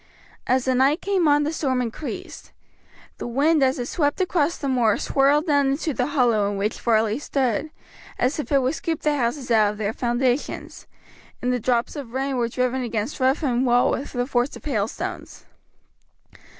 [0.47, 2.51] As the night came on the storm increased.
[3.19, 6.79] The wind as it swept across the moor swirled down into the hollow in which
[6.81, 7.69] Varley stood,
[8.17, 10.87] as if it would scoop the houses out of their foundations,
[11.39, 14.65] and the drops of rain were driven against roof and wall with the force of
[14.65, 15.45] hailstones.